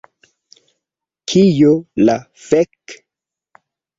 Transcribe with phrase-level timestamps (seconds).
[1.33, 1.73] Kio
[2.09, 2.15] la
[2.47, 2.97] fek'?